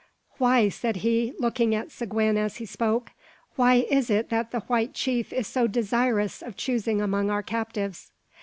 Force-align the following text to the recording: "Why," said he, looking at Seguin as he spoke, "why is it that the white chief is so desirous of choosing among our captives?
"Why," 0.39 0.67
said 0.69 0.95
he, 1.05 1.31
looking 1.37 1.75
at 1.75 1.91
Seguin 1.91 2.35
as 2.35 2.55
he 2.55 2.65
spoke, 2.65 3.11
"why 3.55 3.85
is 3.87 4.09
it 4.09 4.29
that 4.29 4.49
the 4.49 4.61
white 4.61 4.95
chief 4.95 5.31
is 5.31 5.45
so 5.45 5.67
desirous 5.67 6.41
of 6.41 6.57
choosing 6.57 6.99
among 6.99 7.29
our 7.29 7.43
captives? 7.43 8.09